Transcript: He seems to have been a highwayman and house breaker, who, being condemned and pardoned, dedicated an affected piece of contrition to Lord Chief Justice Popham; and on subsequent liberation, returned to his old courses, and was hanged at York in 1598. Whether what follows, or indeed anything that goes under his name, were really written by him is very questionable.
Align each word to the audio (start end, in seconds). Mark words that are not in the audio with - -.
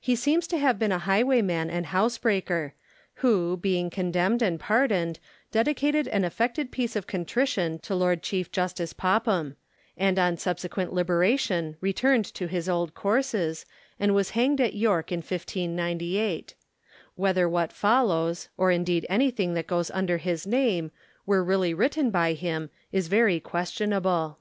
He 0.00 0.16
seems 0.16 0.48
to 0.48 0.58
have 0.58 0.76
been 0.76 0.90
a 0.90 0.98
highwayman 0.98 1.70
and 1.70 1.86
house 1.86 2.18
breaker, 2.18 2.74
who, 3.22 3.56
being 3.56 3.90
condemned 3.90 4.42
and 4.42 4.58
pardoned, 4.58 5.20
dedicated 5.52 6.08
an 6.08 6.24
affected 6.24 6.72
piece 6.72 6.96
of 6.96 7.06
contrition 7.06 7.78
to 7.82 7.94
Lord 7.94 8.24
Chief 8.24 8.50
Justice 8.50 8.92
Popham; 8.92 9.54
and 9.96 10.18
on 10.18 10.36
subsequent 10.36 10.92
liberation, 10.92 11.76
returned 11.80 12.24
to 12.34 12.48
his 12.48 12.68
old 12.68 12.94
courses, 12.94 13.64
and 14.00 14.16
was 14.16 14.30
hanged 14.30 14.60
at 14.60 14.74
York 14.74 15.12
in 15.12 15.18
1598. 15.18 16.56
Whether 17.14 17.48
what 17.48 17.72
follows, 17.72 18.48
or 18.56 18.72
indeed 18.72 19.06
anything 19.08 19.54
that 19.54 19.68
goes 19.68 19.92
under 19.92 20.18
his 20.18 20.44
name, 20.44 20.90
were 21.24 21.44
really 21.44 21.72
written 21.72 22.10
by 22.10 22.32
him 22.32 22.68
is 22.90 23.06
very 23.06 23.38
questionable. 23.38 24.40